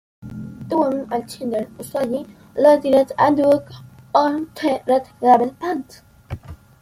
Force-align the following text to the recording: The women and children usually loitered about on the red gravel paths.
The 0.23 0.79
women 0.79 1.07
and 1.13 1.29
children 1.29 1.67
usually 1.77 2.35
loitered 2.55 3.11
about 3.19 3.71
on 4.15 4.49
the 4.55 4.81
red 4.87 5.07
gravel 5.19 5.51
paths. 5.59 6.01